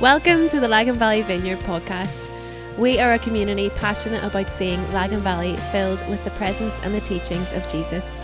[0.00, 2.30] Welcome to the Lagan Valley Vineyard podcast.
[2.78, 7.00] We are a community passionate about seeing Lagan Valley filled with the presence and the
[7.00, 8.20] teachings of Jesus.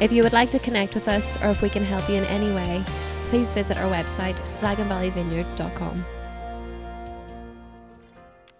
[0.00, 2.24] If you would like to connect with us or if we can help you in
[2.26, 2.84] any way,
[3.28, 6.04] please visit our website, laganvalleyvineyard.com.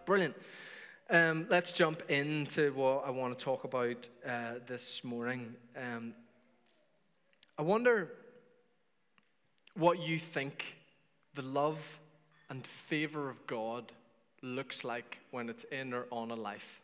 [0.04, 0.34] Brilliant.
[1.08, 5.54] Um, let's jump into what I want to talk about uh, this morning.
[5.76, 6.14] Um,
[7.56, 8.10] I wonder
[9.74, 10.78] what you think
[11.34, 12.00] the love
[12.50, 13.92] and favor of God
[14.42, 16.80] looks like when it's in or on a life.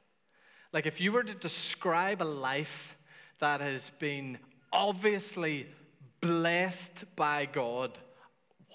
[0.73, 2.97] Like, if you were to describe a life
[3.41, 4.39] that has been
[4.73, 5.66] obviously
[6.20, 7.98] blessed by God,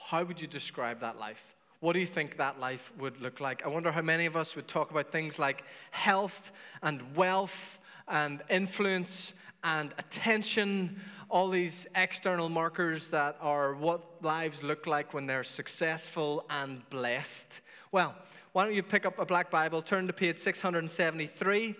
[0.10, 1.56] how would you describe that life?
[1.80, 3.66] What do you think that life would look like?
[3.66, 6.52] I wonder how many of us would talk about things like health
[6.84, 9.34] and wealth and influence
[9.64, 11.00] and attention
[11.32, 17.62] all these external markers that are what lives look like when they're successful and blessed.
[17.90, 18.14] Well,
[18.52, 21.74] why don't you pick up a black Bible, turn to page 673.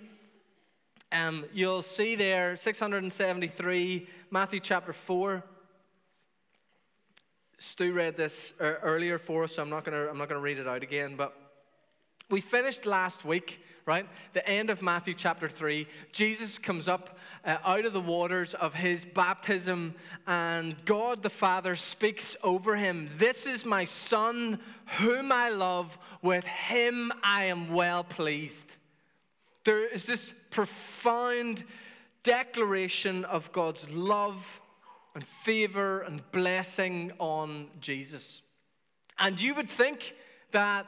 [1.12, 5.44] Um, you'll see there, 673, Matthew chapter 4.
[7.58, 10.82] Stu read this uh, earlier for us, so I'm not going to read it out
[10.82, 11.18] again.
[11.18, 11.36] But
[12.30, 14.08] we finished last week right?
[14.34, 15.88] The end of Matthew chapter 3.
[16.12, 19.96] Jesus comes up uh, out of the waters of his baptism,
[20.28, 24.60] and God the Father speaks over him This is my Son,
[25.00, 25.98] whom I love.
[26.22, 28.78] With him I am well pleased.
[29.64, 31.64] There is this profound
[32.24, 34.62] declaration of God's love
[35.16, 38.42] and favor and blessing on Jesus.
[39.20, 40.16] And you would think
[40.52, 40.86] that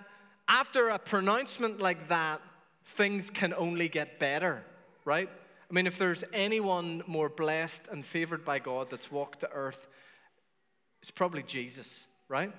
[0.48, 2.42] after a pronouncement like that,
[2.86, 4.64] things can only get better,
[5.06, 5.30] right?
[5.70, 9.88] I mean, if there's anyone more blessed and favored by God that's walked the earth,
[11.02, 12.54] it's probably Jesus, right?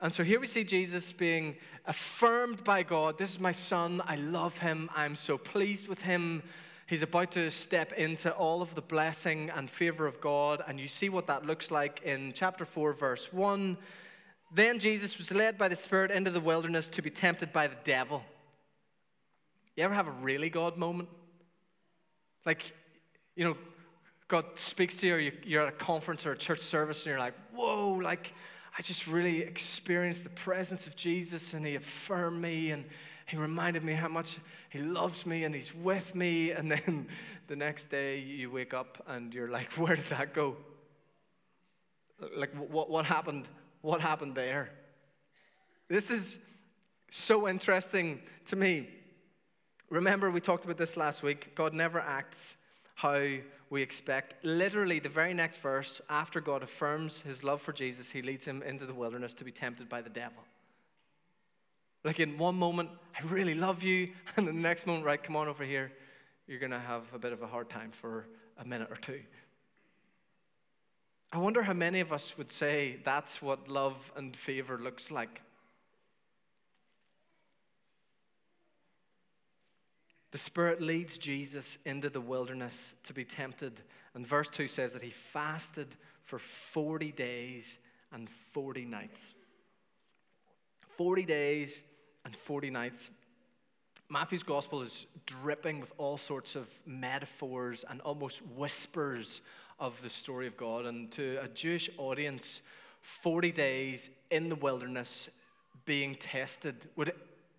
[0.00, 3.18] And so here we see Jesus being affirmed by God.
[3.18, 4.02] This is my son.
[4.04, 4.90] I love him.
[4.94, 6.42] I'm so pleased with him.
[6.86, 10.62] He's about to step into all of the blessing and favor of God.
[10.66, 13.78] And you see what that looks like in chapter 4, verse 1.
[14.52, 17.76] Then Jesus was led by the Spirit into the wilderness to be tempted by the
[17.84, 18.24] devil.
[19.76, 21.08] You ever have a really God moment?
[22.44, 22.74] Like,
[23.34, 23.56] you know,
[24.28, 27.18] God speaks to you, or you're at a conference or a church service, and you're
[27.18, 28.34] like, whoa, like,
[28.78, 32.84] I just really experienced the presence of Jesus, and He affirmed me, and
[33.26, 34.38] He reminded me how much
[34.68, 36.52] He loves me, and He's with me.
[36.56, 37.08] And then
[37.46, 40.56] the next day, you wake up and you're like, where did that go?
[42.36, 43.48] Like, what, what happened?
[43.80, 44.70] What happened there?
[45.88, 46.44] This is
[47.10, 48.88] so interesting to me
[49.92, 51.54] Remember, we talked about this last week.
[51.54, 52.56] God never acts
[52.94, 53.26] how
[53.68, 54.42] we expect.
[54.42, 58.62] Literally, the very next verse, after God affirms his love for Jesus, he leads him
[58.62, 60.44] into the wilderness to be tempted by the devil.
[62.04, 62.88] Like in one moment,
[63.20, 65.92] I really love you, and the next moment, right, come on over here,
[66.46, 68.26] you're going to have a bit of a hard time for
[68.56, 69.20] a minute or two.
[71.34, 75.42] I wonder how many of us would say that's what love and favor looks like.
[80.32, 83.82] The Spirit leads Jesus into the wilderness to be tempted.
[84.14, 87.78] And verse 2 says that he fasted for 40 days
[88.12, 89.34] and 40 nights.
[90.96, 91.82] 40 days
[92.24, 93.10] and 40 nights.
[94.08, 99.42] Matthew's gospel is dripping with all sorts of metaphors and almost whispers
[99.78, 100.86] of the story of God.
[100.86, 102.62] And to a Jewish audience,
[103.02, 105.28] 40 days in the wilderness
[105.84, 107.12] being tested would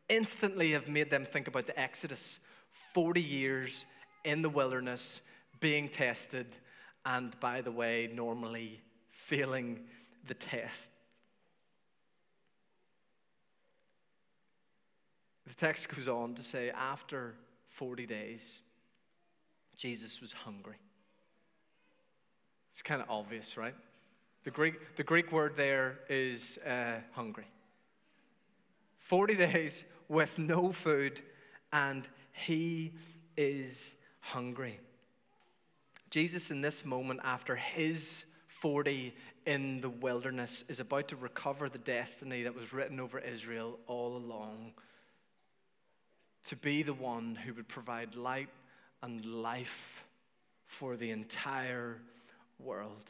[0.09, 2.39] instantly have made them think about the Exodus
[2.73, 3.85] 40 years
[4.23, 5.21] in the wilderness
[5.59, 6.57] being tested,
[7.05, 9.79] and by the way, normally failing
[10.27, 10.89] the test.
[15.47, 17.35] The text goes on to say, after
[17.67, 18.61] 40 days,
[19.77, 20.77] Jesus was hungry.
[22.71, 23.75] It's kind of obvious, right?
[24.43, 27.47] The Greek, the Greek word there is uh, hungry.
[28.97, 31.21] 40 days with no food
[31.71, 32.93] and he
[33.37, 34.79] is hungry.
[36.09, 39.15] Jesus, in this moment, after his 40
[39.45, 44.17] in the wilderness, is about to recover the destiny that was written over Israel all
[44.17, 44.73] along
[46.45, 48.49] to be the one who would provide light
[49.01, 50.05] and life
[50.65, 52.01] for the entire
[52.59, 53.09] world.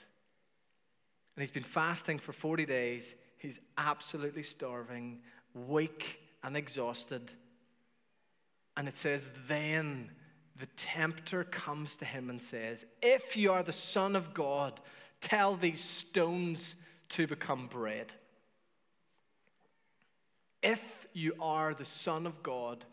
[1.36, 3.16] And he's been fasting for 40 days.
[3.38, 5.22] He's absolutely starving,
[5.54, 7.34] weak, and exhausted.
[8.75, 10.10] And it says, Then
[10.58, 14.80] the tempter comes to him and says, If you are the Son of God,
[15.22, 16.75] tell these stones
[17.10, 18.14] to become bread.
[20.62, 22.86] If you are the Son of God,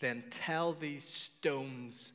[0.00, 2.12] then tell these stones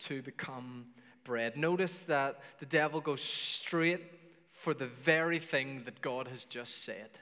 [0.00, 0.86] to become
[1.24, 1.56] bread.
[1.56, 4.00] Notice that the devil goes straight
[4.50, 7.18] for the very thing that God has just said.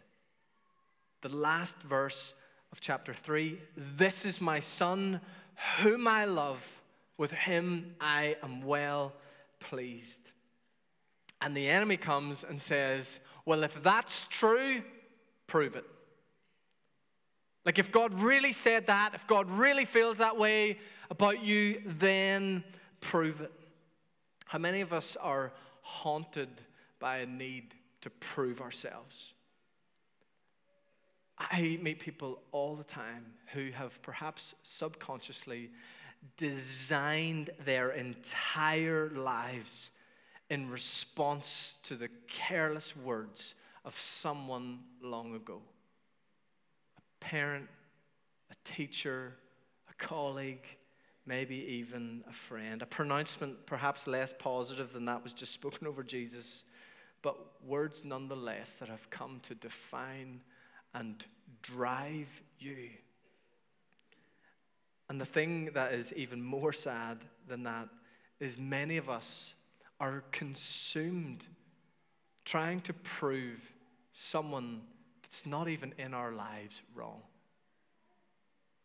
[1.20, 2.34] The last verse
[2.72, 5.20] of chapter 3 This is my Son,
[5.80, 6.80] whom I love.
[7.16, 9.12] With him I am well
[9.60, 10.30] pleased.
[11.40, 14.82] And the enemy comes and says, Well, if that's true,
[15.46, 15.84] prove it.
[17.64, 20.78] Like, if God really said that, if God really feels that way
[21.10, 22.64] about you, then
[23.00, 23.52] prove it.
[24.46, 26.48] How many of us are haunted
[26.98, 29.34] by a need to prove ourselves?
[31.38, 35.70] I meet people all the time who have perhaps subconsciously
[36.36, 39.90] designed their entire lives
[40.50, 43.54] in response to the careless words
[43.84, 45.60] of someone long ago
[46.96, 47.68] a parent,
[48.50, 49.34] a teacher,
[49.88, 50.66] a colleague,
[51.26, 52.82] maybe even a friend.
[52.82, 56.64] A pronouncement perhaps less positive than that was just spoken over Jesus,
[57.22, 60.40] but words nonetheless that have come to define
[60.94, 61.24] and
[61.62, 62.90] drive you.
[65.08, 67.88] And the thing that is even more sad than that
[68.40, 69.54] is many of us
[70.00, 71.44] are consumed
[72.44, 73.72] trying to prove
[74.12, 74.82] someone
[75.22, 77.20] that's not even in our lives wrong.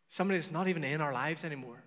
[0.07, 1.83] Somebody that's not even in our lives anymore.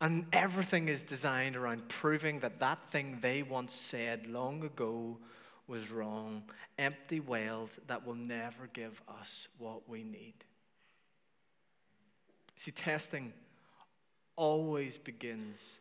[0.00, 5.18] And everything is designed around proving that that thing they once said long ago
[5.68, 6.42] was wrong.
[6.78, 10.34] Empty wells that will never give us what we need.
[12.56, 13.32] See, testing
[14.34, 15.78] always begins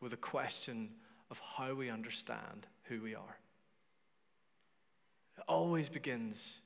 [0.00, 0.90] with a question
[1.30, 3.38] of how we understand who we are.
[5.36, 6.58] It always begins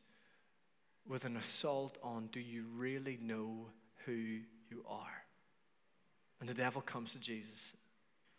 [1.06, 3.66] with an assault on do you really know
[4.06, 5.24] who you are?
[6.40, 7.74] And the devil comes to Jesus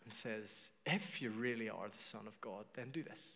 [0.04, 3.34] and says, If you really are the Son of God, then do this.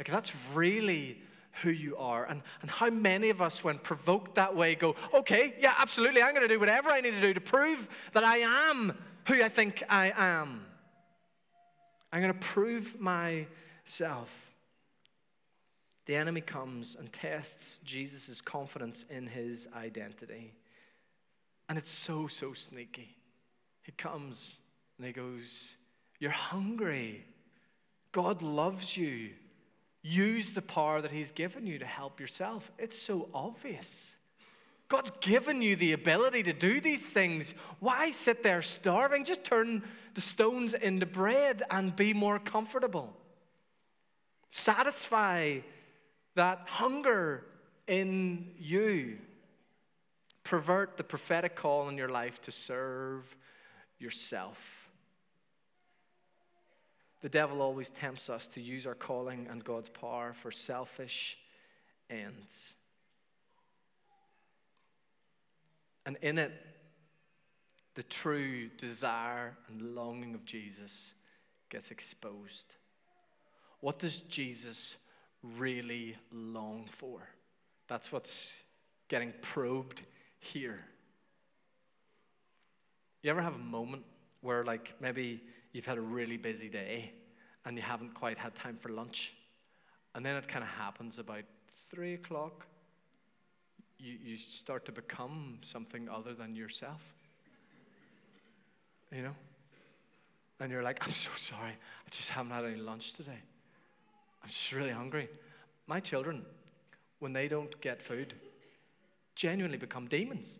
[0.00, 1.20] Like, that's really
[1.60, 2.24] who you are.
[2.24, 6.34] And, and how many of us, when provoked that way, go, Okay, yeah, absolutely, I'm
[6.34, 8.96] going to do whatever I need to do to prove that I am
[9.28, 10.64] who I think I am.
[12.10, 14.54] I'm going to prove myself.
[16.06, 20.54] The enemy comes and tests Jesus' confidence in his identity.
[21.68, 23.18] And it's so, so sneaky.
[23.82, 24.60] He comes
[24.96, 25.76] and he goes,
[26.18, 27.26] You're hungry.
[28.12, 29.32] God loves you.
[30.02, 32.70] Use the power that He's given you to help yourself.
[32.78, 34.16] It's so obvious.
[34.88, 37.54] God's given you the ability to do these things.
[37.78, 39.24] Why sit there starving?
[39.24, 39.82] Just turn
[40.14, 43.14] the stones into bread and be more comfortable.
[44.48, 45.58] Satisfy
[46.34, 47.46] that hunger
[47.86, 49.18] in you.
[50.42, 53.36] Pervert the prophetic call in your life to serve
[53.98, 54.79] yourself.
[57.20, 61.38] The devil always tempts us to use our calling and God's power for selfish
[62.08, 62.74] ends.
[66.06, 66.52] And in it,
[67.94, 71.12] the true desire and longing of Jesus
[71.68, 72.74] gets exposed.
[73.80, 74.96] What does Jesus
[75.42, 77.20] really long for?
[77.88, 78.62] That's what's
[79.08, 80.02] getting probed
[80.38, 80.80] here.
[83.22, 84.04] You ever have a moment
[84.40, 85.42] where, like, maybe
[85.72, 87.12] you've had a really busy day
[87.64, 89.34] and you haven't quite had time for lunch?
[90.14, 91.44] And then it kind of happens about
[91.90, 92.66] three o'clock.
[93.98, 97.14] You, you start to become something other than yourself.
[99.14, 99.36] You know?
[100.60, 101.72] And you're like, I'm so sorry.
[101.72, 103.40] I just haven't had any lunch today.
[104.42, 105.28] I'm just really hungry.
[105.86, 106.44] My children,
[107.18, 108.34] when they don't get food,
[109.34, 110.58] genuinely become demons.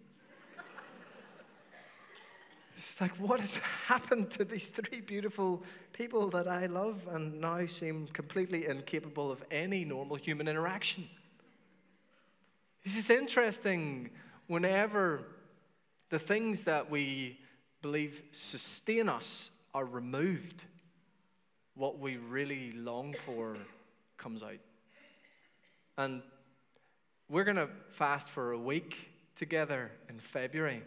[2.81, 7.67] It's like, what has happened to these three beautiful people that I love and now
[7.67, 11.07] seem completely incapable of any normal human interaction?
[12.83, 14.09] This is interesting
[14.47, 15.25] whenever
[16.09, 17.39] the things that we
[17.83, 20.65] believe sustain us are removed,
[21.75, 23.59] what we really long for
[24.17, 24.59] comes out.
[25.99, 26.23] And
[27.29, 30.83] we're going to fast for a week together in February.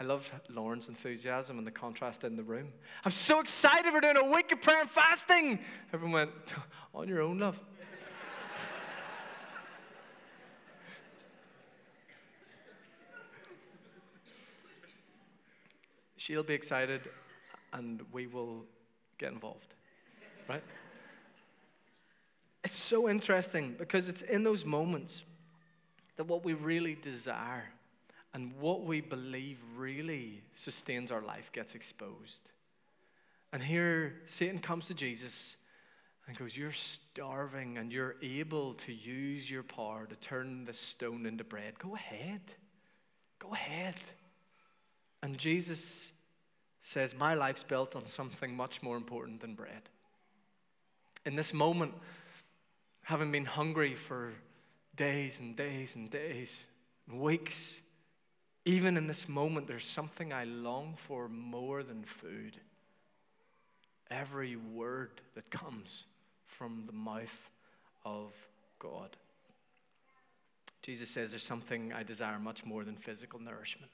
[0.00, 2.72] I love Lauren's enthusiasm and the contrast in the room.
[3.04, 5.60] I'm so excited we're doing a week of prayer and fasting.
[5.92, 6.30] Everyone went,
[6.94, 7.60] on your own, love.
[16.16, 17.08] She'll be excited
[17.72, 18.64] and we will
[19.18, 19.74] get involved,
[20.48, 20.64] right?
[22.64, 25.22] It's so interesting because it's in those moments
[26.16, 27.73] that what we really desire
[28.34, 32.50] and what we believe really sustains our life gets exposed.
[33.52, 35.56] And here Satan comes to Jesus
[36.26, 41.26] and goes, You're starving and you're able to use your power to turn the stone
[41.26, 41.78] into bread.
[41.78, 42.40] Go ahead.
[43.38, 43.94] Go ahead.
[45.22, 46.12] And Jesus
[46.80, 49.90] says, My life's built on something much more important than bread.
[51.24, 51.94] In this moment,
[53.04, 54.32] having been hungry for
[54.96, 56.66] days and days and days
[57.08, 57.80] weeks,
[58.64, 62.58] even in this moment, there's something I long for more than food.
[64.10, 66.06] Every word that comes
[66.46, 67.50] from the mouth
[68.04, 68.32] of
[68.78, 69.16] God.
[70.82, 73.90] Jesus says there's something I desire much more than physical nourishment.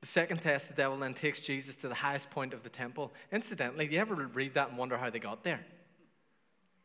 [0.00, 3.12] The second test, the devil then takes Jesus to the highest point of the temple.
[3.32, 5.64] Incidentally, do you ever read that and wonder how they got there?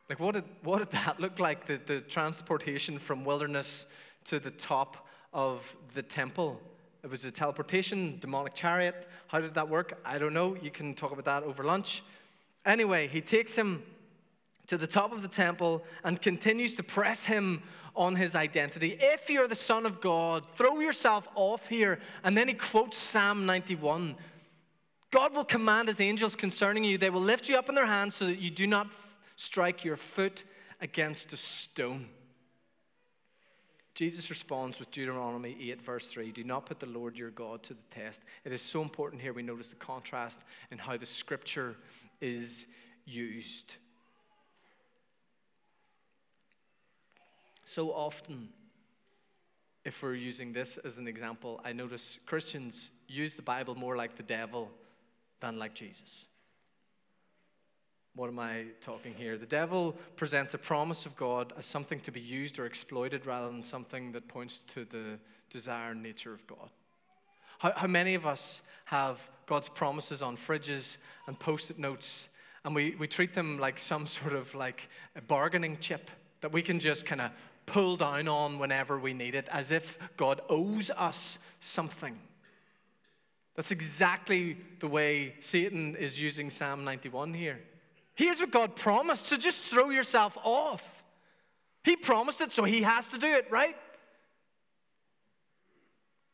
[0.10, 1.66] Like, what did, what did that look like?
[1.66, 3.86] The, the transportation from wilderness
[4.26, 5.05] to the top
[5.36, 6.60] of the temple.
[7.04, 9.08] It was a teleportation, demonic chariot.
[9.28, 10.00] How did that work?
[10.04, 10.56] I don't know.
[10.60, 12.02] You can talk about that over lunch.
[12.66, 13.84] Anyway, he takes him
[14.68, 17.62] to the top of the temple and continues to press him
[17.96, 18.98] on his identity.
[19.00, 22.00] If you're the Son of God, throw yourself off here.
[22.24, 24.16] And then he quotes Psalm 91
[25.12, 28.16] God will command his angels concerning you, they will lift you up in their hands
[28.16, 28.94] so that you do not
[29.36, 30.44] strike your foot
[30.82, 32.08] against a stone.
[33.96, 37.74] Jesus responds with Deuteronomy 8, verse 3 Do not put the Lord your God to
[37.74, 38.24] the test.
[38.44, 41.78] It is so important here we notice the contrast in how the scripture
[42.20, 42.68] is
[43.06, 43.76] used.
[47.64, 48.50] So often,
[49.86, 54.18] if we're using this as an example, I notice Christians use the Bible more like
[54.18, 54.72] the devil
[55.40, 56.26] than like Jesus.
[58.16, 59.38] What am I talking here?
[59.38, 63.48] The devil presents a promise of God as something to be used or exploited rather
[63.48, 65.20] than something that points to the
[65.50, 66.70] desire and nature of God.
[67.60, 72.30] How, how many of us have God's promises on fridges and post it notes,
[72.64, 76.62] and we, we treat them like some sort of like a bargaining chip that we
[76.62, 77.32] can just kind of
[77.66, 82.18] pull down on whenever we need it, as if God owes us something.
[83.56, 87.60] That's exactly the way Satan is using Psalm 91 here.
[88.16, 91.04] Here's what God promised, so just throw yourself off.
[91.84, 93.76] He promised it, so he has to do it, right?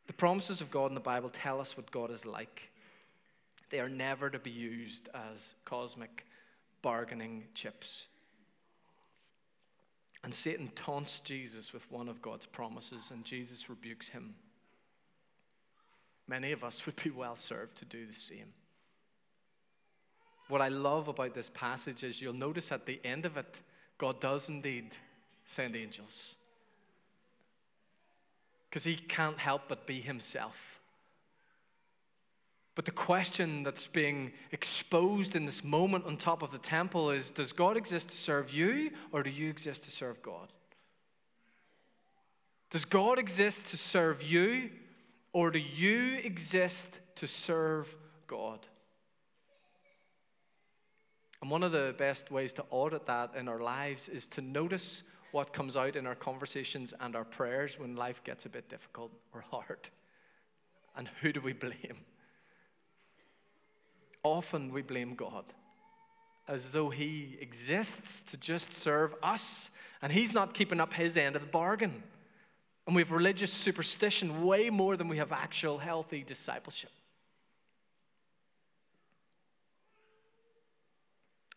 [0.08, 2.72] The promises of God in the Bible tell us what God is like.
[3.70, 6.26] They are never to be used as cosmic
[6.82, 8.08] bargaining chips.
[10.24, 14.36] And Satan taunts Jesus with one of God's promises, and Jesus rebukes him.
[16.28, 18.54] Many of us would be well served to do the same.
[20.52, 23.62] What I love about this passage is you'll notice at the end of it,
[23.98, 24.88] God does indeed
[25.46, 26.36] send angels.
[28.70, 30.82] Because he can't help but be himself.
[32.76, 37.30] But the question that's being exposed in this moment on top of the temple is
[37.30, 40.50] Does God exist to serve you, or do you exist to serve God?
[42.72, 44.70] Does God exist to serve you,
[45.32, 47.96] or do you exist to serve
[48.28, 48.68] God?
[51.42, 55.04] And one of the best ways to audit that in our lives is to notice
[55.32, 59.12] what comes out in our conversations and our prayers when life gets a bit difficult
[59.34, 59.90] or hard.
[60.96, 62.06] And who do we blame?
[64.24, 65.46] often we blame God
[66.48, 69.72] as though He exists to just serve us
[70.02, 72.04] and He's not keeping up His end of the bargain.
[72.88, 76.92] And we have religious superstition way more than we have actual healthy discipleship.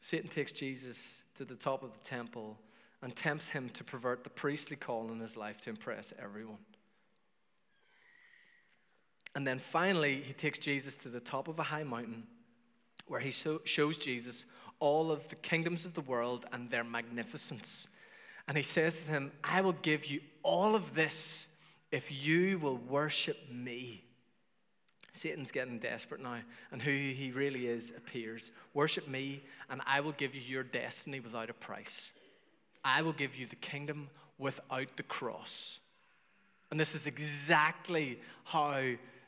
[0.04, 2.58] Satan takes Jesus to the top of the temple
[3.00, 6.58] and tempts him to pervert the priestly call in his life to impress everyone.
[9.34, 12.24] And then finally, he takes Jesus to the top of a high mountain
[13.06, 14.44] where he so, shows Jesus
[14.78, 17.88] all of the kingdoms of the world and their magnificence.
[18.46, 21.48] And he says to him, I will give you all of this
[21.90, 24.04] if you will worship me.
[25.14, 26.40] Satan's getting desperate now,
[26.72, 28.50] and who he really is appears.
[28.74, 32.12] Worship me, and I will give you your destiny without a price.
[32.84, 35.78] I will give you the kingdom without the cross.
[36.72, 38.80] And this is exactly how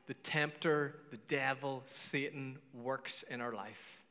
[0.09, 4.03] the tempter, the devil, Satan works in our life.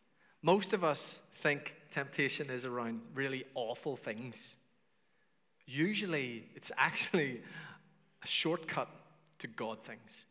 [0.41, 4.55] Most of us think temptation is around really awful things.
[5.65, 7.41] Usually, it's actually
[8.23, 8.87] a shortcut
[9.39, 10.25] to God things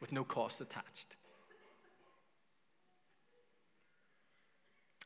[0.00, 1.16] with no cost attached.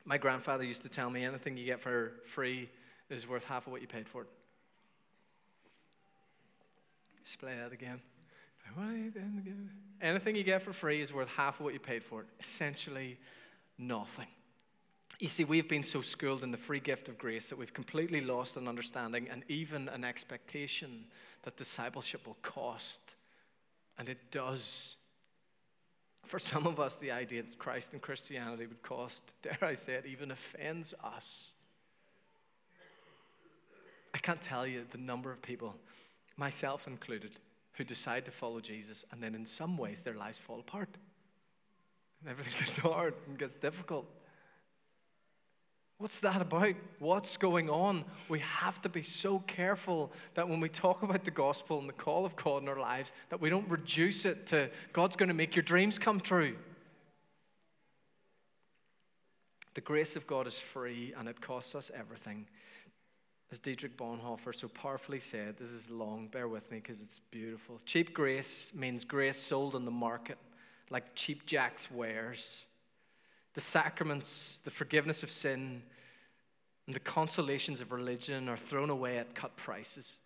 [0.04, 2.68] My grandfather used to tell me anything you get for free
[3.08, 4.28] is worth half of what you paid for it.
[7.22, 8.00] Display that again.
[10.00, 12.26] Anything you get for free is worth half of what you paid for it.
[12.40, 13.18] Essentially,
[13.78, 14.26] nothing.
[15.18, 18.22] You see, we've been so schooled in the free gift of grace that we've completely
[18.22, 21.04] lost an understanding and even an expectation
[21.42, 23.16] that discipleship will cost.
[24.00, 24.96] And it does.
[26.24, 29.92] For some of us, the idea that Christ and Christianity would cost, dare I say
[29.92, 31.52] it, even offends us.
[34.14, 35.76] I can't tell you the number of people,
[36.38, 37.32] myself included,
[37.74, 40.96] who decide to follow Jesus and then in some ways their lives fall apart.
[42.22, 44.06] And everything gets hard and gets difficult.
[46.00, 46.76] What's that about?
[46.98, 48.06] What's going on?
[48.30, 51.92] We have to be so careful that when we talk about the gospel and the
[51.92, 55.34] call of God in our lives, that we don't reduce it to God's going to
[55.34, 56.56] make your dreams come true.
[59.74, 62.46] The grace of God is free and it costs us everything.
[63.52, 67.78] As Dietrich Bonhoeffer so powerfully said, this is long, bear with me because it's beautiful.
[67.84, 70.38] Cheap grace means grace sold on the market
[70.88, 72.64] like cheap jack's wares
[73.54, 75.82] the sacraments, the forgiveness of sin,
[76.86, 80.18] and the consolations of religion are thrown away at cut prices.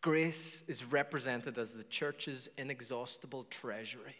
[0.00, 4.16] Grace is represented as the church's inexhaustible treasury,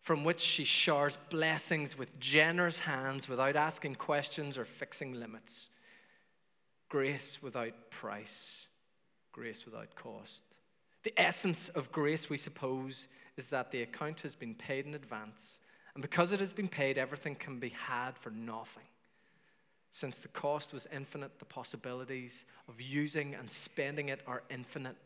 [0.00, 5.70] from which she showers blessings with generous hands without asking questions or fixing limits.
[6.88, 8.66] Grace without price,
[9.32, 10.42] grace without cost.
[11.02, 15.60] The essence of grace, we suppose, is that the account has been paid in advance
[15.94, 18.84] and because it has been paid, everything can be had for nothing.
[19.92, 24.96] Since the cost was infinite, the possibilities of using and spending it are infinite.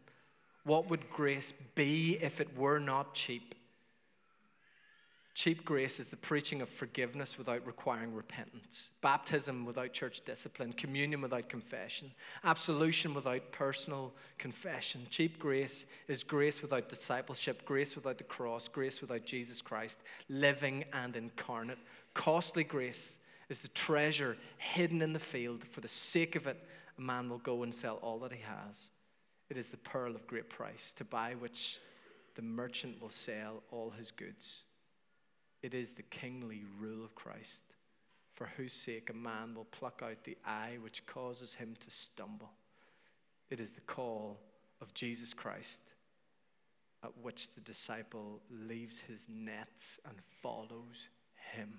[0.64, 3.54] What would grace be if it were not cheap?
[5.34, 11.20] Cheap grace is the preaching of forgiveness without requiring repentance, baptism without church discipline, communion
[11.20, 12.12] without confession,
[12.44, 15.02] absolution without personal confession.
[15.10, 20.84] Cheap grace is grace without discipleship, grace without the cross, grace without Jesus Christ, living
[20.92, 21.78] and incarnate.
[22.14, 23.18] Costly grace
[23.48, 25.64] is the treasure hidden in the field.
[25.64, 26.62] For the sake of it,
[26.96, 28.88] a man will go and sell all that he has.
[29.50, 31.80] It is the pearl of great price, to buy which
[32.36, 34.62] the merchant will sell all his goods.
[35.64, 37.62] It is the kingly rule of Christ,
[38.34, 42.50] for whose sake a man will pluck out the eye which causes him to stumble.
[43.48, 44.40] It is the call
[44.82, 45.80] of Jesus Christ
[47.02, 51.08] at which the disciple leaves his nets and follows
[51.54, 51.78] him.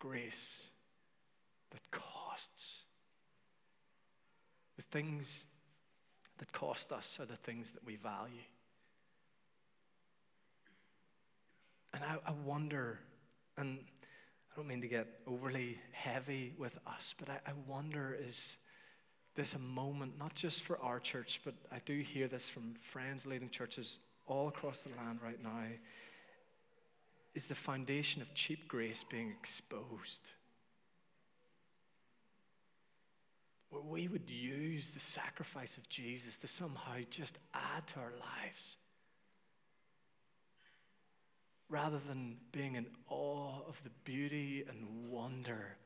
[0.00, 0.70] Grace
[1.70, 2.79] that costs
[4.80, 5.44] the things
[6.38, 8.46] that cost us are the things that we value.
[11.92, 12.98] And I, I wonder,
[13.58, 13.80] and
[14.50, 18.56] I don't mean to get overly heavy with us, but I, I wonder is
[19.34, 23.26] this a moment, not just for our church, but I do hear this from friends
[23.26, 25.64] leading churches all across the land right now.
[27.34, 30.30] Is the foundation of cheap grace being exposed?
[33.70, 38.76] Where we would use the sacrifice of Jesus to somehow just add to our lives.
[41.68, 45.76] Rather than being in awe of the beauty and wonder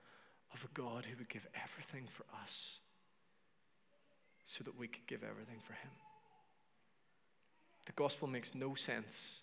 [0.53, 2.79] of a God who would give everything for us
[4.47, 5.91] so that we could give everything for Him.
[7.85, 9.41] The gospel makes no sense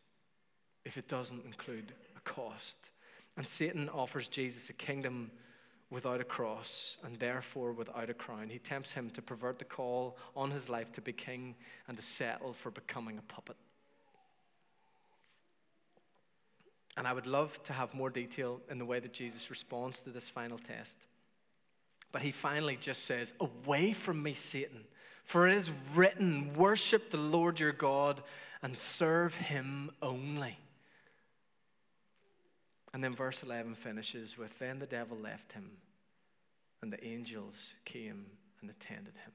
[0.83, 2.89] if it doesn't include a cost.
[3.37, 5.31] And Satan offers Jesus a kingdom
[5.91, 8.49] without a cross and therefore without a crown.
[8.49, 11.55] He tempts him to pervert the call on his life to be king
[11.87, 13.57] and to settle for becoming a puppet.
[16.97, 20.09] And I would love to have more detail in the way that Jesus responds to
[20.09, 21.07] this final test.
[22.11, 24.83] But he finally just says, Away from me, Satan,
[25.23, 28.23] for it is written, Worship the Lord your God
[28.61, 30.57] and serve him only.
[32.93, 35.71] And then verse 11 finishes with Then the devil left him,
[36.81, 38.25] and the angels came
[38.59, 39.31] and attended him.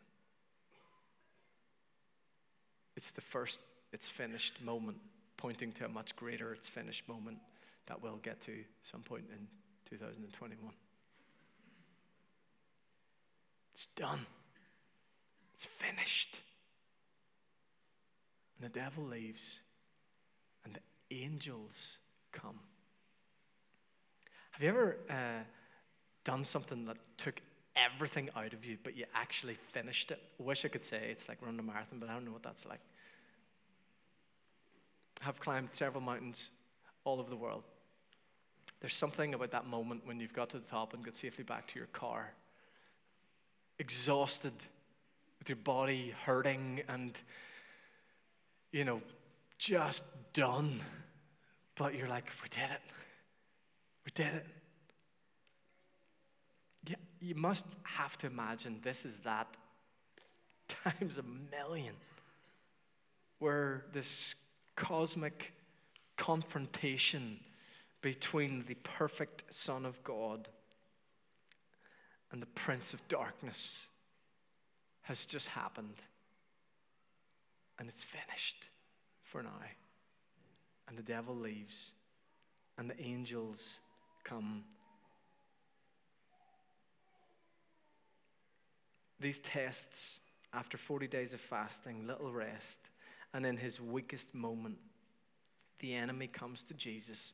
[2.96, 3.60] It's the first,
[3.92, 4.98] it's finished moment,
[5.36, 7.38] pointing to a much greater, it's finished moment
[7.86, 9.46] that we'll get to some point in
[9.90, 10.72] 2021.
[13.74, 14.26] It's done,
[15.54, 16.40] it's finished.
[18.58, 19.60] And the devil leaves,
[20.64, 21.98] and the angels
[22.32, 22.58] come.
[24.56, 25.42] Have you ever uh,
[26.24, 27.42] done something that took
[27.76, 30.18] everything out of you, but you actually finished it?
[30.40, 32.42] I wish I could say it's like running a marathon, but I don't know what
[32.42, 32.80] that's like.
[35.26, 36.52] I've climbed several mountains
[37.04, 37.64] all over the world.
[38.80, 41.66] There's something about that moment when you've got to the top and got safely back
[41.66, 42.32] to your car,
[43.78, 44.54] exhausted,
[45.38, 47.20] with your body hurting and,
[48.72, 49.02] you know,
[49.58, 50.80] just done.
[51.74, 52.80] But you're like, we did it.
[54.16, 54.46] Did it.
[56.88, 59.46] Yeah, you must have to imagine this is that
[60.68, 61.94] times a million
[63.40, 64.34] where this
[64.74, 65.52] cosmic
[66.16, 67.38] confrontation
[68.00, 70.48] between the perfect Son of God
[72.32, 73.88] and the Prince of Darkness
[75.02, 75.96] has just happened.
[77.78, 78.70] And it's finished
[79.22, 79.60] for now.
[80.88, 81.92] And the devil leaves,
[82.78, 83.80] and the angels
[84.26, 84.64] come.
[89.20, 90.20] These tests,
[90.52, 92.90] after 40 days of fasting, little rest,
[93.32, 94.78] and in his weakest moment,
[95.78, 97.32] the enemy comes to Jesus,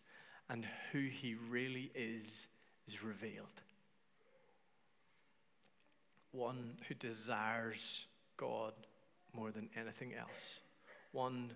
[0.49, 2.49] and who he really is
[2.87, 3.63] is revealed.
[6.33, 8.73] One who desires God
[9.33, 10.61] more than anything else.
[11.13, 11.53] One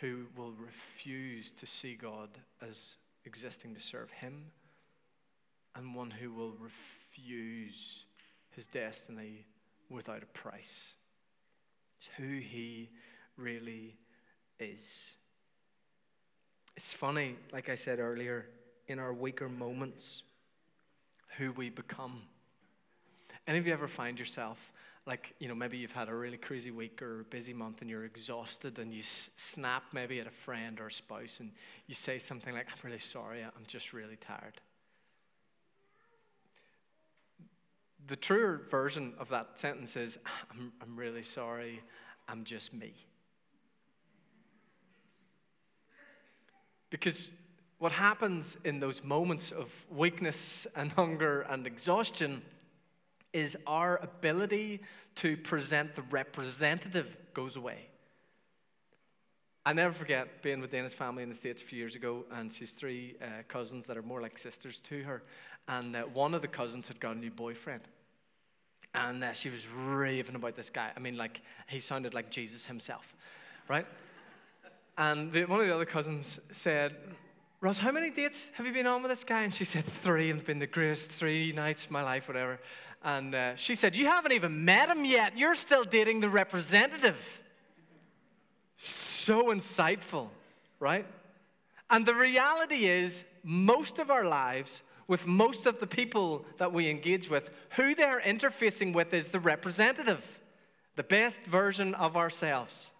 [0.00, 4.50] who will refuse to see God as existing to serve him,
[5.74, 8.04] and one who will refuse
[8.50, 9.46] his destiny
[9.88, 10.94] without a price.
[11.98, 12.90] It's who he
[13.36, 13.96] really
[14.58, 15.14] is.
[16.76, 18.46] It's funny, like I said earlier,
[18.86, 20.22] in our weaker moments,
[21.38, 22.22] who we become.
[23.46, 24.72] Any of you ever find yourself
[25.06, 27.90] like, you know, maybe you've had a really crazy week or a busy month and
[27.90, 31.50] you're exhausted and you s- snap maybe at a friend or a spouse and
[31.88, 34.60] you say something like, I'm really sorry, I'm just really tired.
[38.06, 40.18] The truer version of that sentence is,
[40.50, 41.82] I'm, I'm really sorry,
[42.28, 42.94] I'm just me.
[46.90, 47.32] Because
[47.78, 52.42] what happens in those moments of weakness and hunger and exhaustion
[53.32, 54.80] is our ability
[55.16, 57.88] to present the representative goes away.
[59.64, 62.52] I never forget being with Dana's family in the States a few years ago, and
[62.52, 65.22] she's three uh, cousins that are more like sisters to her.
[65.68, 67.82] And uh, one of the cousins had got a new boyfriend.
[68.94, 70.90] And uh, she was raving about this guy.
[70.94, 73.14] I mean, like, he sounded like Jesus himself,
[73.68, 73.86] right?
[74.98, 76.96] And the, one of the other cousins said,
[77.60, 79.42] Ross, how many dates have you been on with this guy?
[79.42, 82.58] And she said, Three, and it's been the greatest three nights of my life, whatever.
[83.04, 85.38] And uh, she said, You haven't even met him yet.
[85.38, 87.42] You're still dating the representative.
[88.76, 90.28] So insightful,
[90.78, 91.06] right?
[91.90, 96.88] And the reality is, most of our lives, with most of the people that we
[96.88, 100.40] engage with, who they're interfacing with is the representative,
[100.96, 102.92] the best version of ourselves.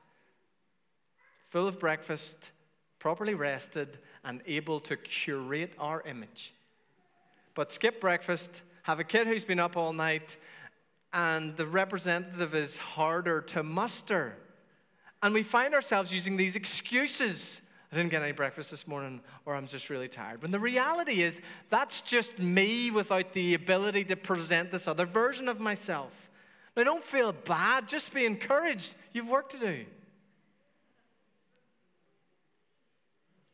[1.48, 2.50] Full of breakfast,
[2.98, 6.52] properly rested, and able to curate our image.
[7.54, 10.36] But skip breakfast, have a kid who's been up all night,
[11.12, 14.36] and the representative is harder to muster.
[15.22, 17.62] And we find ourselves using these excuses.
[17.92, 20.42] I didn't get any breakfast this morning, or I'm just really tired.
[20.42, 25.48] When the reality is, that's just me without the ability to present this other version
[25.48, 26.30] of myself.
[26.76, 28.94] Now, don't feel bad, just be encouraged.
[29.12, 29.84] You've work to do.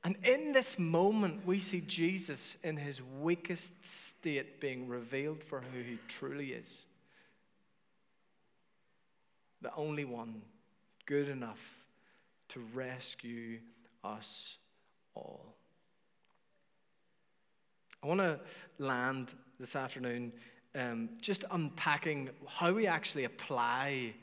[0.09, 5.83] And in this moment, we see Jesus in his weakest state being revealed for who
[5.83, 6.87] he truly is
[9.61, 10.40] the only one
[11.05, 11.85] good enough
[12.49, 13.59] to rescue
[14.03, 14.57] us
[15.14, 15.55] all.
[18.03, 18.40] I want to
[18.79, 20.33] land this afternoon
[20.75, 24.14] um, just unpacking how we actually apply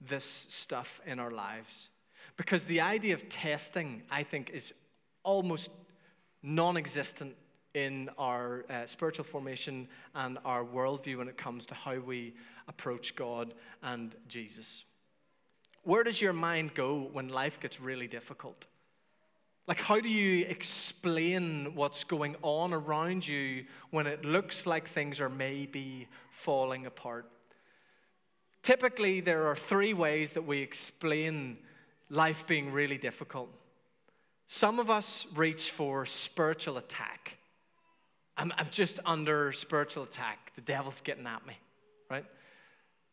[0.00, 1.90] this stuff in our lives.
[2.38, 4.72] Because the idea of testing, I think, is
[5.22, 5.70] almost
[6.42, 7.36] non existent
[7.74, 12.34] in our uh, spiritual formation and our worldview when it comes to how we
[12.66, 14.84] approach God and Jesus.
[15.84, 18.66] Where does your mind go when life gets really difficult?
[19.66, 25.20] Like, how do you explain what's going on around you when it looks like things
[25.20, 27.30] are maybe falling apart?
[28.62, 31.58] Typically, there are three ways that we explain
[32.10, 33.50] life being really difficult.
[34.50, 37.36] Some of us reach for spiritual attack.
[38.34, 40.52] I'm, I'm just under spiritual attack.
[40.54, 41.52] The devil's getting at me,
[42.10, 42.24] right?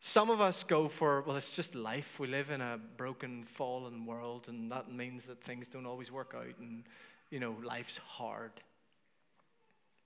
[0.00, 2.18] Some of us go for, well, it's just life.
[2.18, 6.34] We live in a broken, fallen world, and that means that things don't always work
[6.34, 6.84] out, and,
[7.30, 8.52] you know, life's hard.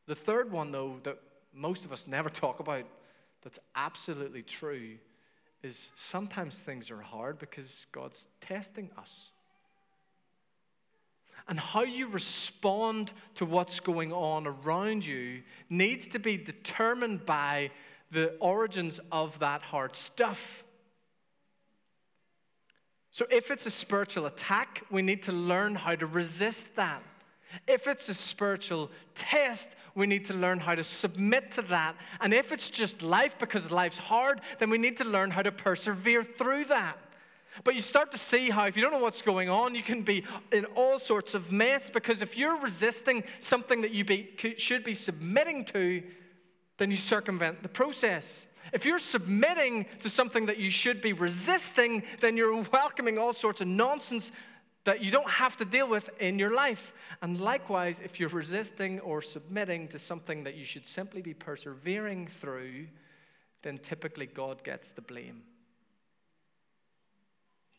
[0.09, 1.21] The third one, though, that
[1.55, 2.87] most of us never talk about,
[3.43, 4.97] that's absolutely true,
[5.63, 9.31] is sometimes things are hard because God's testing us.
[11.49, 17.71] And how you respond to what's going on around you needs to be determined by
[18.11, 20.65] the origins of that hard stuff.
[23.13, 27.03] So, if it's a spiritual attack, we need to learn how to resist that.
[27.67, 31.97] If it's a spiritual test, we need to learn how to submit to that.
[32.21, 35.51] And if it's just life because life's hard, then we need to learn how to
[35.51, 36.97] persevere through that.
[37.65, 40.03] But you start to see how, if you don't know what's going on, you can
[40.03, 44.85] be in all sorts of mess because if you're resisting something that you be, should
[44.85, 46.03] be submitting to,
[46.79, 48.47] then you circumvent the process.
[48.73, 53.61] If you're submitting to something that you should be resisting, then you're welcoming all sorts
[53.61, 54.33] of nonsense
[54.85, 56.95] that you don't have to deal with in your life.
[57.21, 62.29] And likewise, if you're resisting or submitting to something that you should simply be persevering
[62.29, 62.87] through,
[63.63, 65.43] then typically God gets the blame.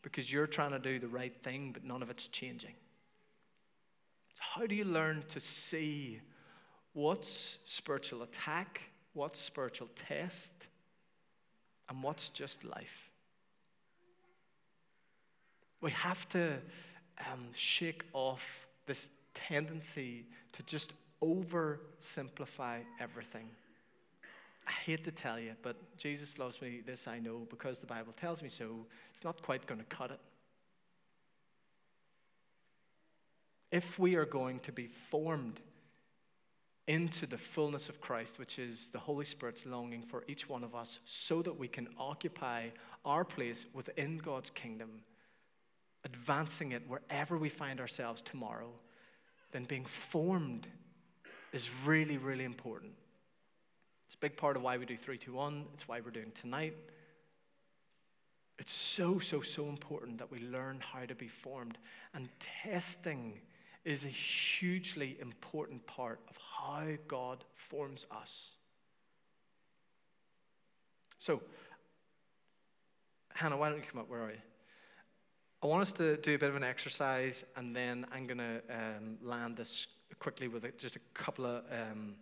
[0.02, 2.74] Because you're trying to do the right thing, but none of it's changing.
[4.34, 6.20] So how do you learn to see
[6.92, 10.66] what's spiritual attack, what's spiritual test,
[11.88, 13.10] and what's just life?
[15.80, 16.58] We have to
[17.18, 23.48] um, shake off this tendency to just oversimplify everything.
[24.66, 28.12] I hate to tell you, but Jesus loves me, this I know, because the Bible
[28.12, 28.86] tells me so.
[29.12, 30.20] It's not quite going to cut it.
[33.70, 35.60] If we are going to be formed
[36.86, 40.74] into the fullness of Christ, which is the Holy Spirit's longing for each one of
[40.74, 42.68] us, so that we can occupy
[43.04, 45.00] our place within God's kingdom,
[46.04, 48.70] advancing it wherever we find ourselves tomorrow,
[49.52, 50.66] then being formed
[51.52, 52.92] is really, really important.
[54.12, 55.64] It's a big part of why we do 321.
[55.72, 56.74] It's why we're doing tonight.
[58.58, 61.78] It's so, so, so important that we learn how to be formed.
[62.12, 63.40] And testing
[63.86, 68.50] is a hugely important part of how God forms us.
[71.16, 71.40] So,
[73.32, 74.10] Hannah, why don't you come up?
[74.10, 74.42] Where are you?
[75.62, 78.60] I want us to do a bit of an exercise, and then I'm going to
[78.68, 79.86] um, land this
[80.18, 82.16] quickly with just a couple of um,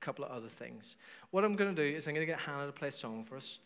[0.00, 0.96] couple of other things.
[1.30, 3.24] What I'm going to do is I'm going to get Hannah to play a song
[3.24, 3.58] for us,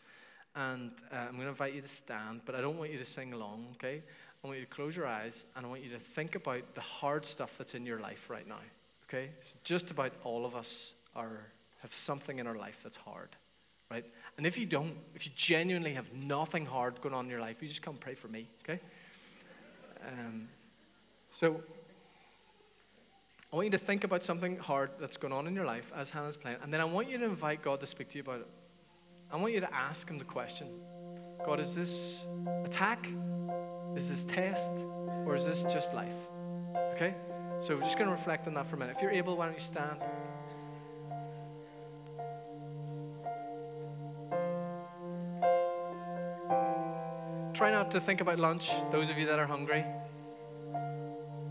[0.55, 3.05] and uh, I'm going to invite you to stand, but I don't want you to
[3.05, 3.67] sing along.
[3.75, 4.01] Okay?
[4.43, 6.81] I want you to close your eyes, and I want you to think about the
[6.81, 8.59] hard stuff that's in your life right now.
[9.09, 9.31] Okay?
[9.41, 11.47] So just about all of us are
[11.81, 13.35] have something in our life that's hard
[13.91, 14.05] right?
[14.37, 17.61] And if you don't, if you genuinely have nothing hard going on in your life,
[17.61, 18.79] you just come pray for me, okay?
[20.07, 20.47] Um,
[21.39, 21.61] so
[23.55, 26.09] I want you to think about something hard that's going on in your life as
[26.09, 28.41] Hannah's playing, and then I want you to invite God to speak to you about
[28.41, 28.47] it.
[29.31, 30.67] I want you to ask Him the question
[31.45, 32.25] God, is this
[32.65, 33.07] attack?
[33.95, 34.73] Is this test?
[35.25, 36.11] Or is this just life?
[36.95, 37.15] Okay?
[37.61, 38.97] So we're just going to reflect on that for a minute.
[38.97, 40.01] If you're able, why don't you stand?
[47.53, 49.85] Try not to think about lunch, those of you that are hungry.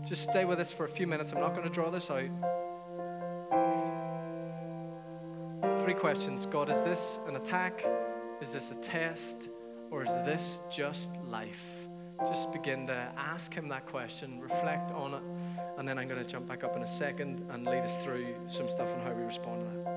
[0.05, 1.31] Just stay with us for a few minutes.
[1.31, 2.29] I'm not going to draw this out.
[5.79, 7.83] Three questions God, is this an attack?
[8.39, 9.49] Is this a test?
[9.89, 11.87] Or is this just life?
[12.27, 15.23] Just begin to ask Him that question, reflect on it,
[15.77, 18.35] and then I'm going to jump back up in a second and lead us through
[18.47, 19.94] some stuff on how we respond to that.